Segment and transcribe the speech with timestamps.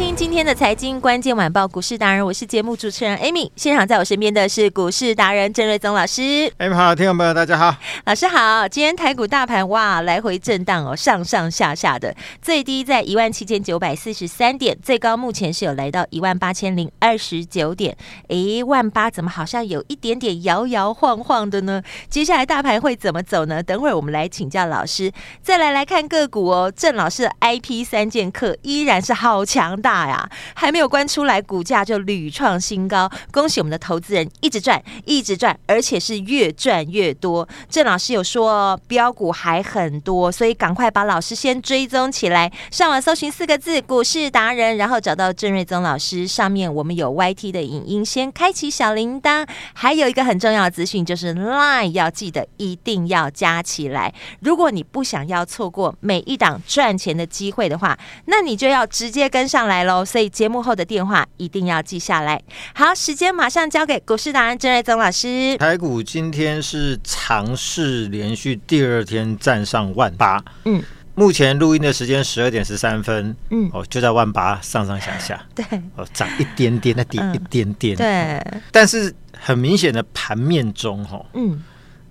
[0.00, 3.50] 听今天的财经关键晚报股市达人，我是节目主持人 Amy。
[3.54, 6.50] 现场在我身边的是股市达人郑瑞宗老师。
[6.58, 8.66] Amy 好，听众朋友大家好，老师好。
[8.66, 17.94] 今天台股大盘哇，来回震荡哦，上上下下的，最低在一万七千九百四十三点，最高目前是有来到一万八千零二十九点。
[18.28, 21.82] 诶，万八怎么好像有一点点摇摇晃晃的呢？
[22.08, 23.62] 接下来大盘会怎么走呢？
[23.62, 25.12] 等会儿我们来请教老师。
[25.42, 29.60] 再来来看个股哦，郑老师的 IP 三剑客依然是好强。
[29.60, 33.10] 强大呀，还没有关出来，股价就屡创新高。
[33.32, 37.48] 恭喜我们的投资人一直赚，一直赚，而且是越赚越多。
[37.68, 42.52] 郑老师有说标股还很多，所以赶快把老师先追踪起来。
[42.70, 46.24] 上网搜寻四个字“股市达人”，然后找到郑瑞宗老师。
[46.24, 49.44] 上面我们有 YT 的影音，先开启小铃铛。
[49.74, 54.14] 还有一个很重要的资讯就是 Line 要记得一定要加起来。
[54.38, 62.40] 如果你不想要错过每一档赚钱的机会的话，那你就要直接跟上来喽，所以节目后的电话一定要记下来。
[62.74, 65.56] 好，时间马上交给股市达人郑瑞宗老师。
[65.58, 70.82] 台股今天是尝试连续第二天站上万八，嗯，
[71.14, 75.64] 目前录音的时间十二点十三分，嗯，哦，就在万八上上下下， 对，
[75.96, 78.42] 哦，涨一点点，那跌一点点，对。
[78.70, 81.62] 但是很明显的盘面中，哈，嗯，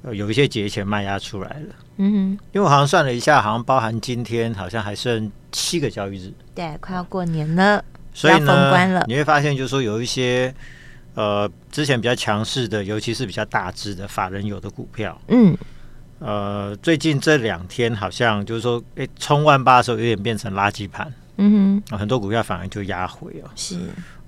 [0.04, 2.18] 有一些节前卖压出来了，嗯哼，
[2.54, 5.32] 因为我好像算了一下，好像包含今天好像还剩。
[5.52, 7.84] 七个交易日，对，快要过年了，
[8.14, 9.04] 所以呢，封关了。
[9.08, 10.54] 你会发现，就是说有一些
[11.16, 15.58] 呃之前比较强势的，尤其是比较大只的法人有的股票，嗯，
[16.20, 23.76] 呃，最近这两天好像就是说，哎，冲万八的时候有点变成垃圾盘，嗯哼，很多股票反而就压回了，是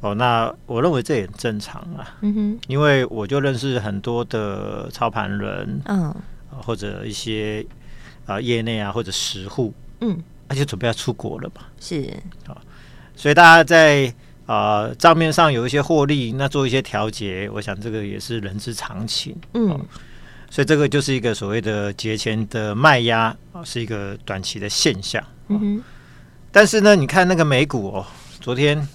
[0.01, 0.13] 哦。
[0.13, 6.13] 那我认为这也很正常啊，嗯哼，因为我就认识很多的操盘人，嗯，
[6.49, 7.65] 或者一些
[8.25, 10.21] 啊、呃、业内啊或者实户，嗯。
[10.49, 12.03] 他就准备要出国了嘛，是。
[12.45, 12.51] 啊，
[13.15, 14.13] 所以大家在
[14.45, 19.69] 啊账面上有一些获利，那做一些调节，我想这个也是人之常情，嗯，
[20.49, 25.83] 所以这个就是一个所谓的节前的卖压啊，是一个短期的现象，嗯哼，
[26.51, 28.05] 但是呢，你看那个美股哦，
[28.41, 28.85] 昨天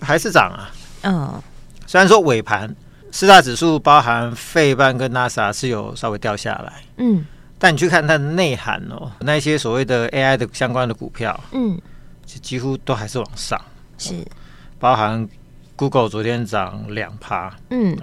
[0.00, 0.70] 还是涨啊，
[1.02, 1.42] 嗯，
[1.86, 2.74] 虽然说尾盘
[3.10, 7.24] 四大指数包含费半跟纳斯达是有稍微掉下来，嗯。
[7.60, 11.76] 但你去看它的内涵哦，那些所谓的 AI 的相关的股票，嗯，
[12.24, 13.60] 几乎都还是往上，
[13.98, 14.14] 是，
[14.78, 15.28] 包含
[15.74, 17.98] Google 昨天涨两趴，嗯，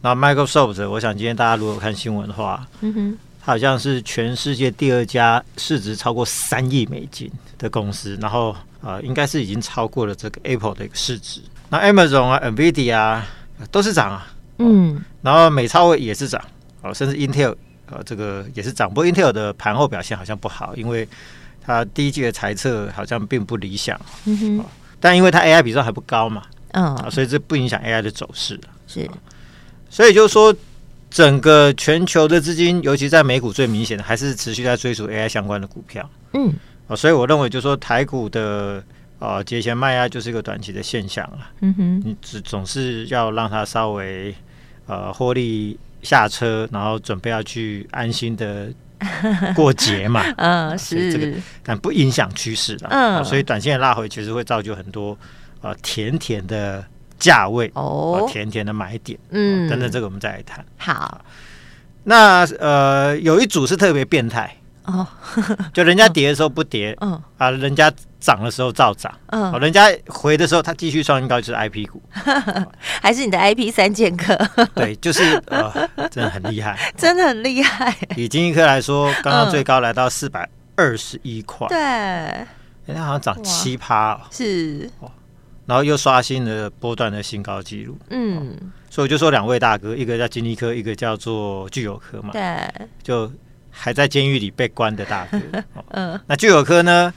[0.00, 11.40] 那 Microsoft，我想今天大家如果看新闻的话，嗯哼，它好像是全世界第二家市值超过三亿美金的公司，然后啊、呃，应该是已经超过了这个 Apple 的一个市值。
[11.68, 13.26] 那 Amazon 啊、NVIDIA 啊
[13.70, 14.26] 都是涨啊，
[14.58, 16.42] 嗯，然后美超也是涨，
[16.82, 17.54] 哦，甚至 Intel。
[17.90, 21.08] 呃，这个也是涨，不过 Intel 的盘后表现好像不好，因为
[21.62, 23.98] 它第一季的财测好像并不理想。
[24.26, 24.64] 嗯哼，
[25.00, 28.60] 但因为它 AI 比重还不高嘛，嗯，所以这不影响 AI 的走势。
[28.86, 29.08] 是，
[29.88, 30.54] 所以就是说，
[31.10, 36.06] 整个全球的资金，尤其在美股最明显的，还是持续在追逐 AI 相关的股票。
[36.34, 36.52] 嗯，
[36.96, 38.82] 所以我认为就是说，台股的
[39.18, 41.38] 呃节前卖压就是一个短期的现象了。
[41.60, 44.34] 嗯哼，你只总是要让它稍微
[44.86, 45.78] 呃获利。
[46.00, 48.68] 下车，然后准备要去安心的
[49.52, 50.22] 过节嘛？
[50.36, 52.88] 嗯，是这个，但不影响趋势了。
[52.92, 55.18] 嗯，所以短线拉回其实会造就很多
[55.60, 56.84] 呃甜甜的
[57.18, 59.18] 价位哦，甜甜的买点。
[59.30, 60.64] 嗯，等等，这个我们再来谈。
[60.76, 61.20] 好，
[62.04, 64.56] 那呃，有一组是特别变态。
[64.88, 65.06] 哦，
[65.72, 67.22] 就人家跌的时候不跌，嗯。
[67.36, 72.02] 啊，人家涨的时候照涨，嗯，人家回的时候他继续创新高，就是 I P 股，
[73.00, 74.34] 还是你的 I P 三剑客？
[74.74, 75.70] 对，就是呃，
[76.10, 77.94] 真的很厉害， 真的很厉害。
[78.16, 81.76] 以晶心科来说，刚刚最高来到四百二十一块，对，
[82.86, 84.90] 人家好像涨七趴，是，
[85.66, 88.56] 然后又刷新了波段的新高纪录，嗯，
[88.90, 93.30] 所以我就说两位大哥，一个叫金立科，一个叫做聚友科嘛，对，就。
[93.78, 95.40] 还在监狱里被关的大哥，
[95.90, 97.14] 嗯，那聚友科呢？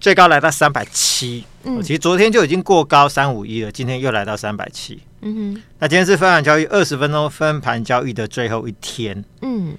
[0.00, 1.44] 最高来到三百七，
[1.82, 9.24] 其实昨天就已经过高三五一了，今天又来到三百七，嗯哼，那今天是分盘交易二十分钟分盘交易的最后一天。
[9.40, 9.74] 嗯，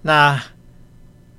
[0.00, 0.40] 那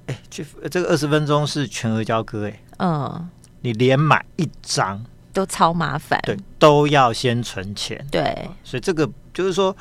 [0.06, 2.59] 哎、欸，这个二十分钟是全额交割哎、欸。
[2.77, 3.30] 嗯，
[3.62, 5.03] 你连买一张。
[5.33, 8.03] 都超麻烦，对，都要先存钱。
[8.12, 9.75] 对，所以这个就是说，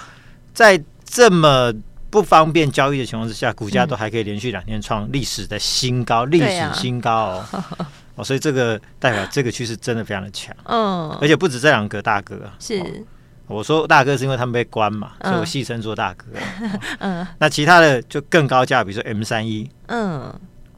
[0.53, 1.73] 在这么
[2.17, 7.45] 不方便交易的情况之下，股价都还可以连续两天创历史的新高，历史新高哦。
[8.17, 10.57] 哦，所以这个代表这个趋势真的非常的强。
[10.65, 12.83] 嗯，而且不止这两个大哥是。
[13.49, 16.25] 我说大哥是因为他们被关嘛，所以我戏称做大哥。
[17.01, 20.33] 嗯， 那其他的就更高价，比如说 M 三一，嗯，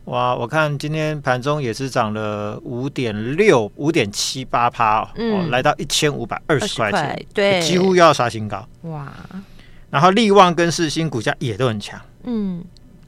[0.07, 8.67] 哇，我看今天盘中也是涨了五点六、五点七八趴哦，来到一千五百二十块钱，对，几乎又要刷新高。
[8.83, 9.13] 哇，
[9.91, 12.01] 然后力旺跟世星股价也都很强。
[12.25, 12.65] 嗯，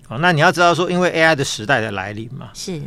[0.08, 2.80] 哦，那你要知道说，因为 AI 的时代的来临嘛，是，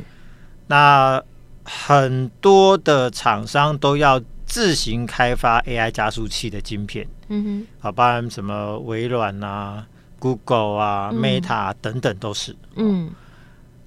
[0.68, 1.22] 那
[1.64, 4.22] 很多的厂商都要。
[4.46, 9.84] 自行开发 AI 加速器的晶片，嗯哼，好，包含什么微软啊、
[10.20, 13.10] Google 啊、嗯、Meta、啊、等等都是，嗯，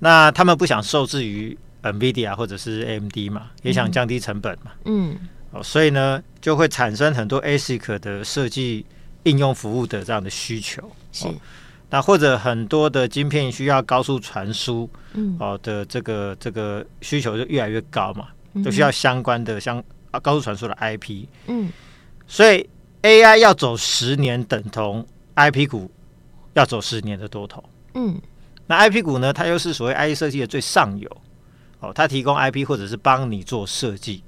[0.01, 5.17] 那他们不想受制于 NVIDIA 或者是 AMD 嘛，也想降低成本嘛，嗯，
[5.53, 8.85] 哦，所以呢，就会产生很多 ASIC 的设计
[9.27, 10.83] 应用服务的这样的需求，
[11.13, 11.27] 是，
[11.91, 18.29] 那或者很多的晶片需要高速传输，嗯，哦的这个这个需求就越来越高嘛，
[18.65, 20.21] 就需要相关的相啊。
[20.21, 21.71] 高速传输的 IP，嗯，
[22.27, 22.69] 所以
[23.03, 25.91] AI 要走十年，等同 IP 股
[26.55, 27.63] 要走十年的多头，
[27.95, 28.21] 嗯，
[28.67, 31.11] 那 IP 股呢，它又是所谓 IC 设计的最上游，
[31.81, 34.23] 哦，它提供 IP 或者是帮你做设计，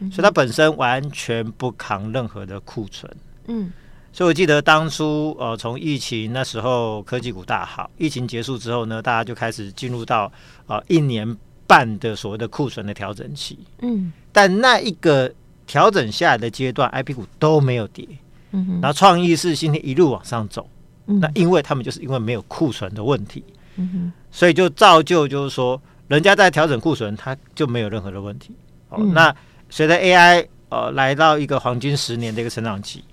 [0.00, 3.10] 嗯、所以它本身完全不扛任何的库存，
[3.46, 3.70] 嗯，
[4.12, 10.24] 所以我记得当初呃，从疫情那时候科技股大好，疫情结束之后呢，大家就开始进入到
[10.66, 11.36] 啊、呃、一年。
[11.68, 15.30] 半的所谓的库存的调整期，嗯，但那一个
[15.66, 18.08] 调整下来的阶段，IP 股都没有跌，
[18.52, 20.66] 嗯哼，然后创意是今天一路往上走，
[21.08, 23.44] 嗯，那因为他们就是因为没有库存的问题，
[23.76, 28.54] 嗯哼，所以就造就就是说，人家在调整库存，它就没有任何的问题，
[28.88, 29.36] 哦，嗯，那
[29.68, 33.04] 随着 AI 呃来到一个黄金十年的一个成长期，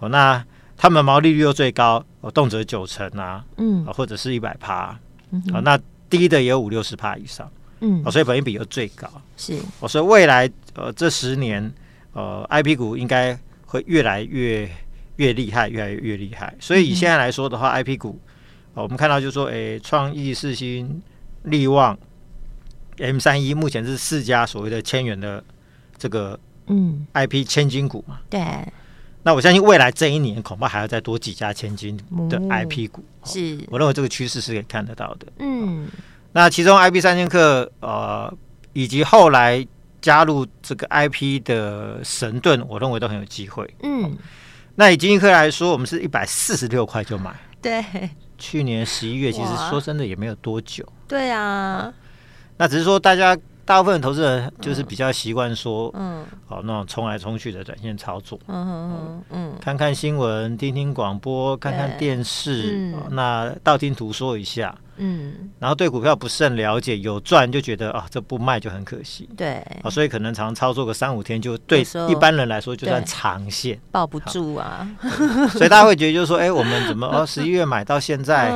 [0.00, 0.44] 哦，那
[0.76, 4.98] 他们毛利率又最高，哦，动辄九成啊，嗯，或者是一百趴，
[5.30, 7.50] 嗯，哦，那低的也有五六十趴以上。
[7.82, 9.08] 嗯，哦，所以本益比又最高，
[9.38, 11.72] 是，我说未来呃这十年
[12.12, 14.68] 呃 IP 股应该会越来越
[15.16, 16.54] 越厉害，越来越越厉害。
[16.60, 18.20] 所以以现在来说的话，IP 股，
[18.74, 21.00] 哦，我们看到就是说，哎，创意、四星、
[21.44, 21.98] 力旺、
[22.98, 25.42] M 三一，目前是四家所谓的千元的
[25.96, 28.20] 这个嗯 IP 千金股嘛。
[28.28, 28.40] 对。
[29.22, 31.96] 那我相信未来这一年恐怕还要再多几家千金
[32.28, 35.26] 的 IP 股，是我认为这个趋势是可以看得到的。
[35.38, 35.88] 嗯。
[36.32, 38.32] 那其中 IP 三千客，呃，
[38.72, 39.66] 以及后来
[40.00, 43.68] 加入这个 IP 的神盾，我认为都很有机会。
[43.82, 44.16] 嗯，
[44.76, 47.34] 那以晶心科来说，我们是一百四十六块就买。
[47.60, 47.84] 对，
[48.38, 50.86] 去年十一月，其实说真的也没有多久。
[51.08, 51.92] 对啊，
[52.56, 53.36] 那只是说大家。
[53.70, 73.78] 大部分投资人就是比较习惯说，嗯，哦，那种冲来冲去的短线操作，嗯嗯嗯，看看新闻，听听广播，看看电视，那道听途说一下，嗯，然后对股票不甚了解，有赚就觉得啊，这不卖就很可惜，对，啊所以可能常操作个三五天，就对一般人来说就算长线。
[73.92, 74.84] 抱不住啊，
[75.52, 78.52] 所以大家会觉得就是说，哎，我们怎么哦，十一月买到现在。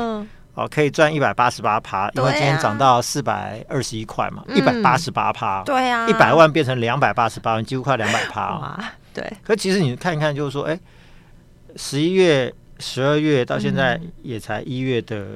[0.54, 8.58] 哦，可以赚一百八十八趴，因为今天涨到四百二十一块嘛，一百八十八趴，对啊，一百万变成两百八十八万，几乎快两百趴。
[8.58, 9.30] 哇，对。
[9.42, 10.78] 可其实你看一看，就是说，哎，
[11.74, 15.26] 十一月、十二月到现在也才一月的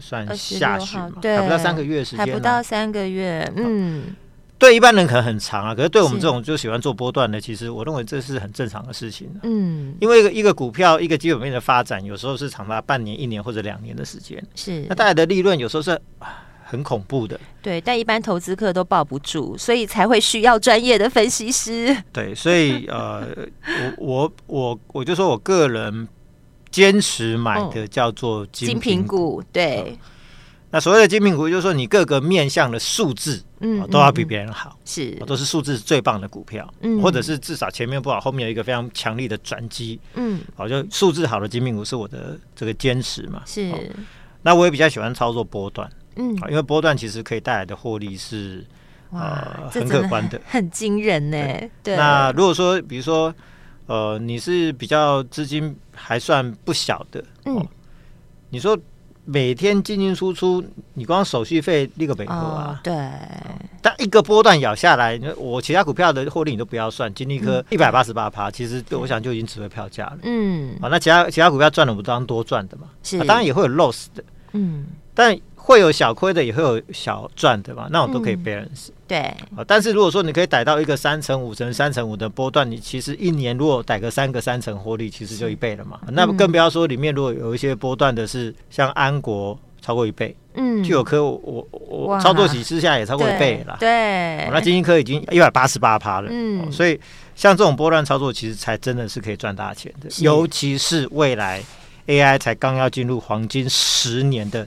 [0.00, 4.16] 算下旬嘛，还不到三个月时间，还不到三个月，嗯。
[4.64, 9.28] 对一般人可能很长啊，可是对我们这种就喜欢做波段的，其实我认为这是很正常的事情。
[9.42, 14.42] 嗯，因为一个一个股票一个基本面的发展，有时候是长达半年、一年或者两年的时间。
[14.54, 16.00] 是，那带来的利润有时候是
[16.64, 17.38] 很恐怖的。
[17.60, 21.94] 对，但一般投资客都抱不住，所以才会需要专业的分析师。
[22.10, 23.28] 对，所以呃，
[23.98, 26.08] 我我我我就说我个人
[26.70, 29.98] 坚持买的叫做金品股，对。
[30.74, 43.72] 那所谓的精品股，就是说你各个面向的数字，嗯，都要比别人好，是，都是数字最棒的股票，嗯，或者是至少前面不好，后面有一个非常强力的转机，嗯，好，就数字好的精品股是我的这个坚持嘛，是。
[44.42, 48.66] 那我也比较喜欢操作波段，嗯，因为波段其实可以带来的获利是
[49.12, 51.38] 呃很可观的，很惊人呢。
[51.84, 51.94] 对。
[51.94, 53.32] 那如果说比如说
[53.86, 57.64] 呃你是比较资金还算不小的，嗯，
[58.50, 58.76] 你说。
[59.24, 60.62] 每天进进出出，
[60.94, 62.94] 你光手续费立个北扣啊，哦，对。
[63.82, 70.18] 但一个波段咬下来，我其他股票的获利你都不要算，金立科一百八十八趴，其实我想就已经值回票价了。
[70.22, 72.88] 嗯，好，那其他其他股票赚了，我们当多赚的嘛。
[73.02, 74.24] 是，当然也会有 loss 的。
[74.52, 75.38] 嗯，但。
[75.66, 78.88] 会有小亏的，也会有小赚的嘛，那我都可以 balance。
[78.88, 79.18] 嗯、对，
[79.56, 86.00] 啊，但是如果说你可以逮到一个三成五成三成五的波段，你其实一年如果逮个三个三成获利，其实就一倍了嘛。
[86.06, 93.76] 是那更不要说里面如果有一些波段的是像安国超过一倍，嗯，具有科我我我操作几次下也超过一倍了。
[93.78, 96.28] 对，那晶心科已经一百八十八趴了。
[96.30, 96.98] 嗯，所以
[97.34, 101.62] 像这种波段操作，其实才真的是可以赚大钱的，尤其是未来
[102.06, 104.66] AI 才刚要进入黄金十年的。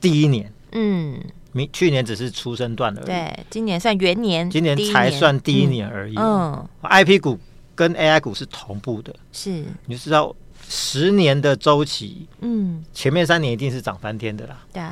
[0.00, 1.18] 第一年，嗯，
[1.54, 6.14] 明去年只是出生段而已，对，今年算元年，今年才算第一年而已。
[6.16, 7.38] 嗯，IP 股
[7.74, 10.34] 跟 AI 股是同步的，是，你就知道
[10.68, 14.82] 十年的周期，嗯，前面三年一定是涨翻天的啦，对，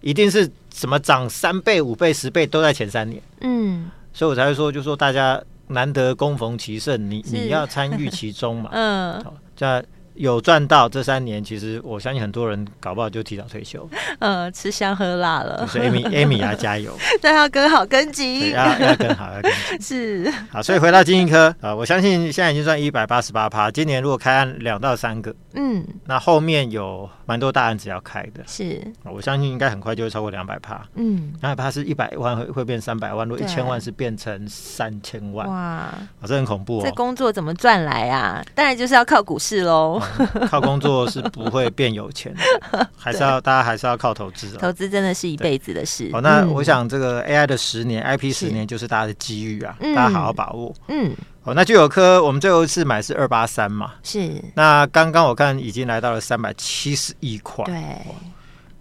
[0.00, 9.82] 一定是什么涨三倍、五倍、十倍都在前三年，嗯，所以我才会说，就说大家难得恭逢其盛，你你要参与其中嘛， 嗯，好，这样。
[10.16, 15.66] 有赚到这三年，其实我相信很多人搞不好就提早退休， 呃，吃香喝辣了。
[15.66, 19.80] 所以 Amy，Amy 要加油， 但要跟好跟紧，要要跟好要跟紧。
[19.80, 23.70] 是好，所以回到晶心科啊，我相信现在已经赚一百八十八趴。
[23.70, 30.84] 今年如果开案两到三个，嗯，那后面有蛮多大案子要开的，是，我相信应该很快就会超过两百趴。
[30.94, 36.82] 嗯，两百趴是一百万会会变三百万，如果一千万是变成三千万，哇，啊，这很恐怖哦。
[36.84, 38.42] 这工作怎么赚来啊？
[38.54, 40.00] 当然就是要靠股市喽。
[40.48, 42.34] 靠工作是不会变有钱
[42.72, 44.56] 的， 还是要大家还是要靠投资。
[44.58, 46.08] 投资真的是一辈子的事。
[46.12, 50.74] 好，那我想这个 AI 的十年，IP 十年就是大家的机遇啊，大家好好把握。
[50.88, 54.32] 嗯，好，那就有科我们最后一次买是二八三嘛，是。
[54.54, 57.74] 那刚刚我看已经来到了三百七十一块，对。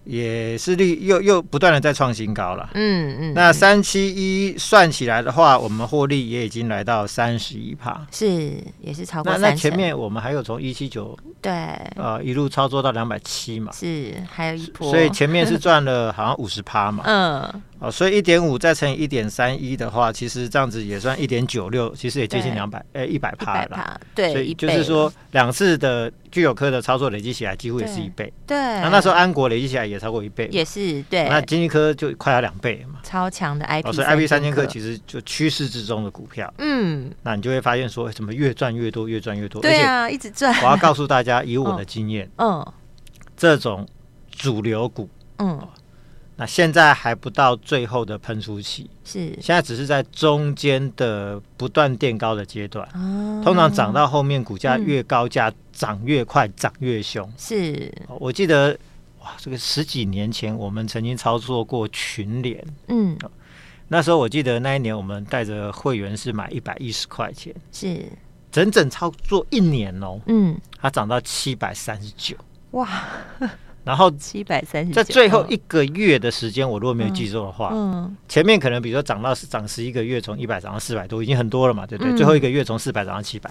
[0.06, 3.34] 也是利又又不断的在创新高了，嗯嗯。
[3.34, 9.42] 那三七一算起来的话，我们获利也已经来到三十一趴，是也是超过三。
[9.42, 11.52] 那那前面我们还有从一七九对
[11.96, 17.62] 呃一路操作到两百七嘛，是还有一波，所以前面是赚了好像五十趴嘛， 嗯。
[17.86, 24.02] 哦，所以一点五再乘以一点三一的话，其实这样子也算一点九六，其实也接近两百，哎，一百趴了。
[24.16, 28.34] 对，所以就是说两次的具有科的操作累积起来，几乎也是一倍。
[28.48, 31.30] 对，那那时候安国累积起来也超过一倍，也是对。
[31.30, 33.94] 那晶心科就快要两倍嘛，超强的 IP。
[33.94, 36.52] 所以 IP 三千克其实就趋势之中的股票。
[36.58, 39.62] 嗯，那你就会发现说，怎么越赚越多，越赚越多。
[39.62, 40.52] 对啊，一直赚。
[40.64, 42.66] 我要告诉大家，以我的 经验，嗯，
[43.38, 43.88] 这种
[44.32, 45.60] 主流股，嗯。
[46.38, 49.34] 那现在还不到最后的喷出期，是。
[49.42, 52.86] 现在只是在中间的不断垫高的阶段。
[52.94, 57.32] 哦，通常涨到后面，股价越高价涨越快，涨越凶。
[57.38, 57.90] 是，
[58.20, 58.78] 我记得
[59.22, 63.18] 哇，这个十几年前我们曾经操作过群联，嗯，
[63.88, 68.06] 那时候我记得那一年我们带着会员是买一百一十块钱，是。
[68.52, 72.36] 整整操作一年哦，嗯，它涨到七百三十九，
[72.72, 72.90] 哇。
[73.86, 82.14] 然后七百三十，在最后一个月的时间，我如果没有记错的话，嗯，前面可能比如说涨到涨十一个月，从一百涨到四百多，已经很多了嘛，对不对？
[82.18, 83.50] 最后一个月从四百涨到七百，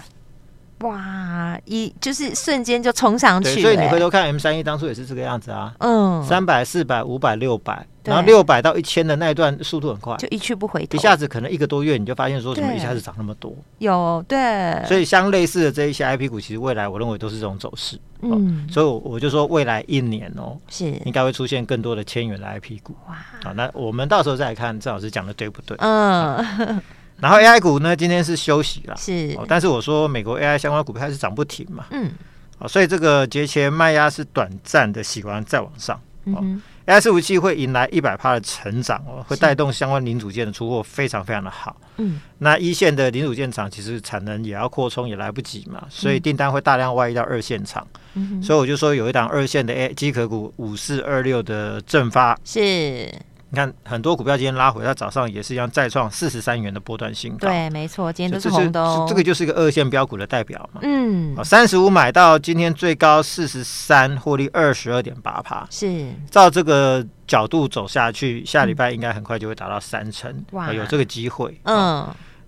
[0.81, 3.61] 哇，一就是瞬间就冲上去。
[3.61, 7.87] 所以你回头看 M 三一当初也是这个样子啊，嗯，三百、四百、五百、六百。
[8.05, 13.51] 然后六百到一千的那一段速度很快，就一去不回头，一下子可能一个多月你就发现说，什么一下子涨那么多？
[13.79, 17.99] 有对，所以相类似的这一些 IP 股，其实未来我认为都是这种走势。
[18.33, 20.85] 嗯，所以我就说未来一年哦，是。
[21.05, 22.95] 应该会出现更多的千元的 IP 股。
[23.07, 25.77] 哇，好，那我们到时候再来看郑老师讲的对不对？
[25.79, 26.37] 嗯，
[27.17, 32.11] 然后 AI 股呢，今天是休息了，是，但是我说美国 AI 相关股票还是涨不停嘛，嗯，
[32.57, 36.61] 好，所以这个节前卖压是短暂的喜欢再往上，嗯。
[36.85, 41.75] 伺服器会迎来一百趴的成长哦，会带动相关零组件的出货非常非常的好。
[41.97, 47.85] 嗯，那一线的零组件厂其实产能也要扩充，也来不及嘛，所以订单会大量外溢到二线厂。
[48.13, 53.11] 嗯，所以我就说有一档二线的 A 机壳股五四二六的正发是。
[53.55, 57.47] 你看很多股票今天拉回，它早上也是一样再创四十三元的波段新高。
[57.47, 59.05] 对，没错，今天都是红的哦。
[59.07, 60.81] 这个就是一个二线标股的代表嘛。
[60.83, 65.65] 嗯，三十五买到今天最高四十三，获利二十二点八趴。
[65.71, 71.57] 是，照这个角度走下去，下礼拜应该很快就会达到三成，哇，有这个机会。
[71.63, 72.05] 嗯。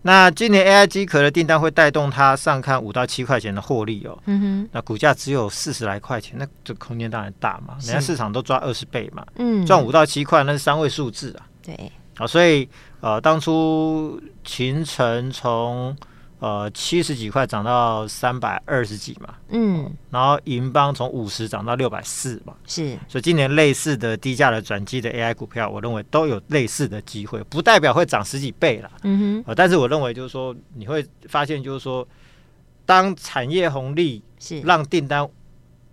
[0.07, 4.17] 那今年 AI 机壳的订单会带动它上看五到七块钱的获利哦。
[4.25, 4.69] 嗯哼。
[4.71, 7.75] 那股价只有四十来块钱，那这空间当然大嘛。
[7.81, 9.25] 人家市场都抓二十倍嘛。
[9.35, 9.65] 嗯。
[9.65, 11.45] 赚五到七块，那是三位数字啊。
[11.61, 11.91] 对。
[12.15, 12.69] 好，所以
[13.01, 15.93] 呃，当初秦晨从
[16.39, 32.07] 呃七十几块涨到三百二十几嘛，嗯，然后银邦从五十涨到六百四嘛，是，所以今年类似的低价的转机的 AI 股票，我认为都有类似的机会，不代表会涨十几倍啦，嗯哼，呃，但是我认为就是说你会发现就是说，
[32.85, 34.61] 当产业红利是。
[34.61, 35.27] 让订单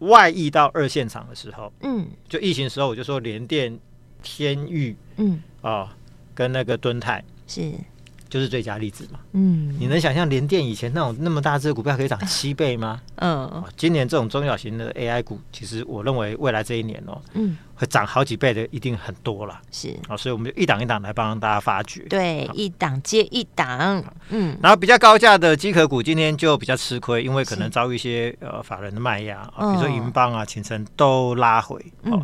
[0.00, 3.78] 外溢到二线厂的时候，嗯，就疫情时候我就说联电、
[4.22, 5.88] 天域，嗯，哦，
[6.34, 7.72] 跟那个敦泰是。
[8.34, 13.00] 就是最佳例子嘛，嗯，你能想象联电以前那种那么大只的股票可以涨七倍吗？
[13.22, 19.60] 嗯，今年这种中小型的 AI 股，其实我认为未来这一年哦，嗯，会涨好几倍的，一定很多了。
[19.70, 32.20] 是，啊，所以我们就一档一档来帮大家发掘，对，一档接一档，嗯，然后比较高价的机壳股今天就比较吃亏，因为可能遭遇一些呃法人的卖压啊，比如说银邦啊、勤诚都拉回，哦。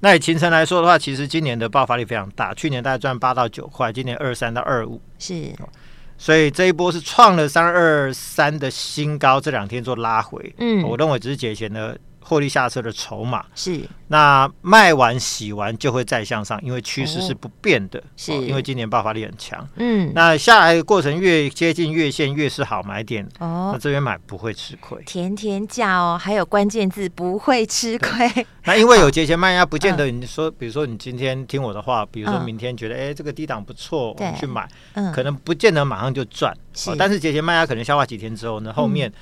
[0.00, 5.52] 那以秦城来说的话，其实今年的爆发力非常大，去年大概赚八到九块，今年二三到二五，是，
[6.18, 11.98] 所以这一波是创了三二三的新高，这两天做拉回，嗯，我认为只是节前的。
[12.26, 13.44] 获利下车的筹码。
[13.54, 28.28] 是，那卖完洗完就会再向上，因为趋势是不变的，是，因为今年爆发力很强，嗯，那下来的过程越接近月线越是好买点哦，那这边买不会吃亏，甜甜价哦，还有关键字不会吃亏。
[28.64, 36.94] 那因为有节前卖压，不见得你说，比如说你今天听我的话，比如说明天觉得哎这个低档不错，我们去买，嗯，可能不见得马上就赚，是。
[36.96, 39.12] 但是节前卖压可能消化几天之后呢，后面。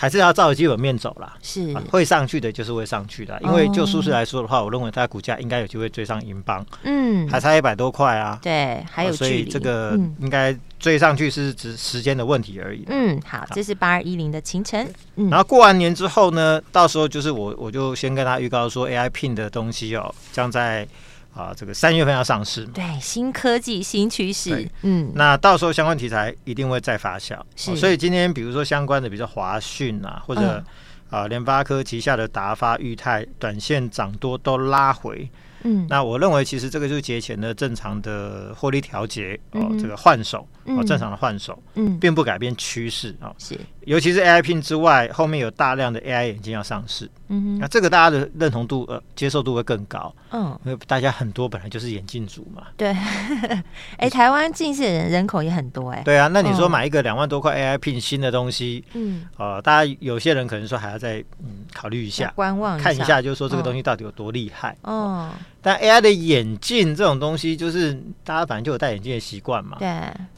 [0.00, 3.36] 还是要照着基本面走啦，是、啊、会上去的，就是会上去的。
[3.42, 8.38] 因为就舒适来说的话，我认为它股价应该有机会追上银邦，嗯，还差一百多块啊。
[8.40, 12.84] 对，还有、啊、所以这个应该追上去是只时间的问题而已。
[12.86, 14.88] 嗯，好，这是八二一零的勤诚。
[15.16, 20.86] 嗯，然后过完年之后呢，到时候就是我我就先跟他预告说，AI Pin 的东西哦，将在。
[21.34, 30.62] 啊，这个三月份要上市，对，新科技新趋势，嗯，那到时候相关题材一定会再发酵，是、哦，所以今天比如说相关的，比如说华讯啊，或者、
[31.10, 35.28] 嗯、啊联发科旗下的达发、裕泰，短线涨多都拉回。
[35.64, 43.32] 嗯，那我认为其实这个就是节前的正常的获利调节哦，嗯、这个换手哦，正常的换手，嗯，并不改变趋势啊。
[43.38, 52.64] 是、哦，尤其是 AI Pin 之外，后面有大量的 AI 眼镜要上市，嗯，那这个大家的认同度呃接受度会更高，嗯，因为大家很多本来就是眼镜族嘛。
[52.76, 53.64] 对，哎、
[53.98, 56.04] 欸，台湾近视人人口也很多哎、欸。
[56.04, 65.30] 对啊，那你说买一个两万多块 AI Pin 新的东西，嗯，呃，大家有些人可能说还要再嗯考虑一下，观望一，看一下，就是说这个东西到底有多厉害，哦。
[65.58, 67.92] 哦但 AI 的眼镜这种东西，就是
[68.24, 69.76] 大家反正就有戴眼镜的习惯嘛。
[69.78, 69.88] 对。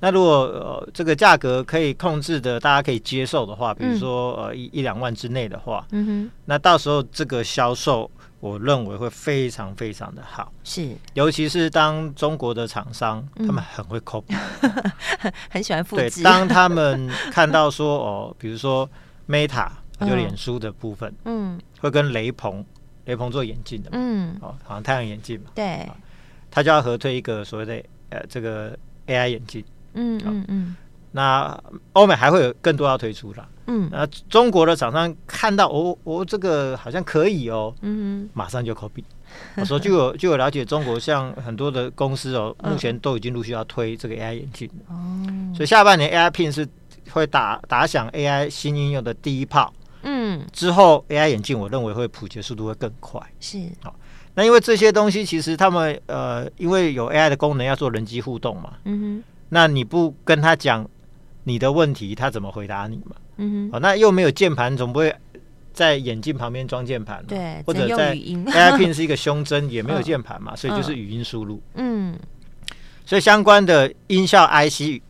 [0.01, 6.31] 那如果呃这个价格可以控制的，大家可以接受的话，比如说、嗯、呃一一两万之内的话，嗯哼。
[6.47, 10.51] 那到时候这个销售，我认为会非常非常的好。
[10.65, 10.97] 是。
[11.13, 14.35] 尤其是当中国的厂商，嗯、他们很会 copy，
[15.51, 16.11] 很喜欢复制。
[16.11, 18.89] 对，当他们 看到说哦，比如说
[19.29, 19.69] Meta
[20.01, 22.65] 就脸书的部分，嗯，会跟雷朋。
[23.07, 25.89] 雷朋做眼镜的嘛，嗯，哦，好像太阳眼镜嘛，对，
[26.51, 30.77] 他就要合推一个所谓的呃这个 AI 眼镜，嗯嗯嗯，
[31.13, 31.59] 那
[31.95, 39.03] 欧美还会有更多要推出啦，嗯，那中国的厂商看到哦哦这个好像可以哦，嗯，马上就 copy。
[39.55, 44.95] 我说据我据我了解，中国像很多的公司哦，目前都已经陆续要推这个 AI 眼镜，哦，
[45.55, 46.69] 所以下半年 AI Pin 是
[47.13, 49.73] 会打打响 AI 新应用的第一炮。
[50.03, 53.21] 嗯，之后 AI 眼镜，我认为会普及速度会更快。
[53.39, 53.95] 是，好，
[54.35, 58.75] 那因为这些东西其实他们呃，因为有 AI 的功能要做人机互动嘛。
[58.85, 59.25] 嗯哼。
[59.51, 60.89] 那你不跟他讲
[61.45, 63.17] 你的问题，他怎么回答你嘛？
[63.37, 63.77] 嗯哼。
[63.77, 65.15] 哦，那又没有键盘，总不会
[65.73, 67.25] 在眼镜旁边装键盘。
[67.27, 67.63] 对。
[67.67, 71.61] 或者在 AI Pin 是一个胸针，也没有 键盘嘛，所以就是语音输入。
[71.75, 72.19] 嗯。
[73.05, 75.03] 所以相关的音效 IC。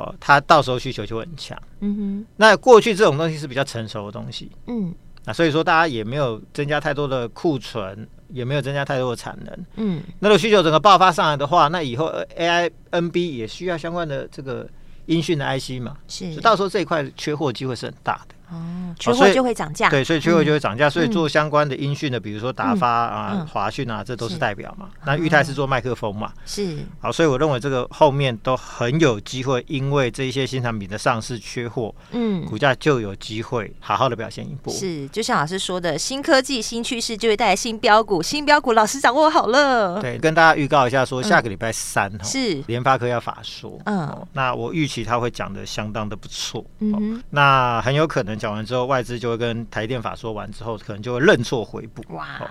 [0.00, 1.56] 哦，它到时候需求就会很强。
[1.80, 4.50] 嗯哼，那过去这种东西是比较成熟的东西。
[4.66, 9.66] 嗯，那所以说大家也没有增加太多的库存，也没有增加太多的产能。
[9.76, 14.68] 嗯，那如果需求整个爆发上来的话，那以后 AI NB 也需要相关的这个
[15.06, 15.96] 音讯的 IC 嘛。
[16.08, 18.34] 是，所以到时候这一块缺货机会是很大的。
[18.50, 24.88] 哦，缺货就会涨价，对，所以缺货就会涨价，所以做相关的音讯的，比如说达发啊、华讯啊，这都是代表嘛。
[25.04, 26.78] 那裕泰是做麦克风嘛，是。
[27.00, 34.74] 好，所以我认为这个后面都很有机会，因为这一些新产品的上市缺货，嗯，股价就有机会好好的表现一波。
[34.74, 40.00] 是，就像老师说的，新科技、新趋势就会带来新标股，新标股老师掌握好了。
[40.00, 42.60] 对，跟大家预告一下，说下个礼拜三是。
[42.66, 48.39] 联发科要法说，嗯，那我预期他会讲的相当的不错，嗯，那很有可能。
[48.40, 52.02] 讲完之后，外资就会跟台电法说完之后，可能就会认错回补。
[52.14, 52.48] 哇，哦、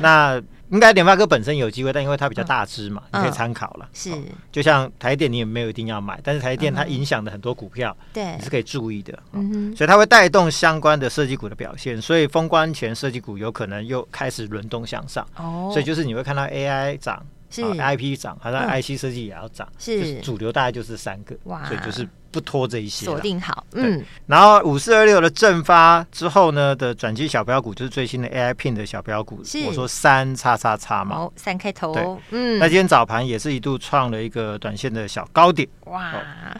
[0.00, 3.88] 那应该联发科本身有机会，但因为它比较大支嘛，嗯、你可以参考了。
[3.92, 4.18] 是、哦，
[4.50, 9.18] 就像台电，你也没有一定要买，但是台电它影响的很多股票，对、嗯，你是可以注意的。
[9.32, 15.26] 嗯哼，所以它会带动相关的设计股的表现，所以封关前设计股有可能又开始轮动向上。
[15.36, 17.24] 哦，所以就是你会看到 AI 涨。
[17.52, 24.04] 是 IP 涨，好像 IC 设计也要涨，是主流大概就是三个，哇，所以就是不拖这一些，锁定好，嗯。
[24.26, 32.58] 然后五四二六的正发之后呢的转机小标股，就是最新的 AI Pin 的小标股，我说三叉叉叉嘛，哦，三开头，对，嗯。
[32.58, 36.12] 那今天早盘也是一度创了一个短线的小高点，哇。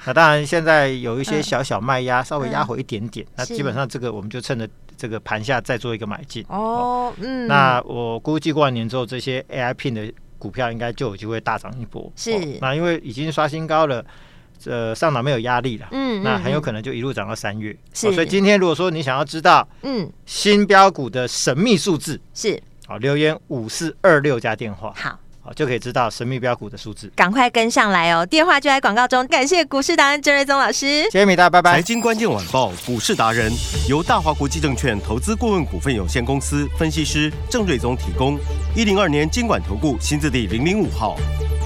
[0.05, 7.47] 那当然现在有一些小小卖压，稍微压回一点点，那基本上这个我们就趁着这个盘下再做一个买进，哦，嗯。
[7.47, 14.05] 那我估计过完年之后，这些 AI Pin 的股票应该就有机会大涨一波，是、哦、那因为已经刷新高了，
[14.67, 25.19] 呃，上档没有压力了，嗯，那很有可能就一路涨到三月，是、哦，所以今天如果说你想要知道，嗯，新标股的神秘数字是，好，留言五四二六加电话，好。
[25.57, 28.25] 就可以知道神秘标股的数字，赶快跟上来哦！
[28.25, 29.27] 电话就在广告中。
[29.27, 31.73] 感谢股市达人郑瑞宗老师，谢谢米大，拜拜。
[31.73, 33.51] 财经关键晚报股市达人
[33.89, 38.39] 由大华国际证券投资顾问股份有限公司分析师郑瑞宗提供。
[38.77, 41.17] 一零二年金管投顾新字第零零五号。